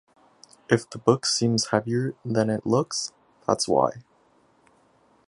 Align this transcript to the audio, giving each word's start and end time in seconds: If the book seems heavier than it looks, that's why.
If 0.67 0.89
the 0.89 0.97
book 0.97 1.27
seems 1.27 1.67
heavier 1.67 2.15
than 2.25 2.49
it 2.49 2.65
looks, 2.65 3.13
that's 3.45 3.67
why. 3.67 4.01